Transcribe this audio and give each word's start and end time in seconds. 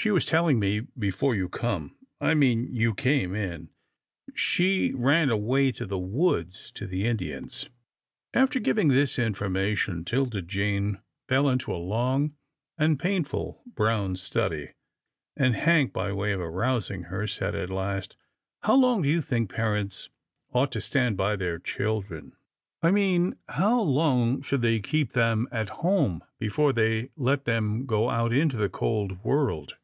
She 0.00 0.12
was 0.12 0.24
telling 0.24 0.60
me 0.60 0.82
before 0.96 1.34
you 1.34 1.48
come— 1.48 1.96
I 2.20 2.32
mean, 2.34 2.72
you 2.72 2.94
came— 2.94 3.34
in. 3.34 3.68
She 4.32 4.92
ran 4.94 5.28
away 5.28 5.72
to 5.72 5.86
the 5.86 5.98
woods 5.98 6.70
to 6.76 6.86
the 6.86 7.04
Indians." 7.04 7.68
After 8.32 8.60
giving 8.60 8.86
this 8.88 9.18
information, 9.18 10.04
'Tilda 10.04 10.42
Jane 10.42 11.00
fell 11.26 11.48
into 11.48 11.72
a 11.74 11.82
long 11.82 12.36
and 12.78 12.96
painful 12.96 13.60
brown 13.66 14.14
study, 14.14 14.74
and 15.36 15.56
Hank, 15.56 15.92
by 15.94 16.12
way 16.12 16.30
of 16.30 16.38
arousing 16.40 17.02
her, 17.10 17.26
said, 17.26 17.56
at 17.56 17.68
last," 17.68 18.16
How 18.62 18.76
long 18.76 19.02
do 19.02 19.08
you 19.08 19.20
think 19.20 19.50
parents 19.52 20.10
ought 20.52 20.70
to 20.72 20.80
stand 20.80 21.16
by 21.16 21.34
their 21.34 21.58
chil 21.58 22.02
dren— 22.02 22.36
I 22.84 22.92
mean 22.92 23.34
how 23.48 23.80
long 23.82 24.42
should 24.42 24.62
they 24.62 24.78
keep 24.78 25.14
them 25.14 25.48
at 25.50 25.70
home 25.84 26.22
before 26.38 26.72
they 26.72 27.10
let 27.16 27.46
them 27.46 27.84
go 27.84 28.08
out 28.10 28.32
into 28.32 28.56
the 28.56 28.68
cold 28.68 29.24
world?" 29.24 29.74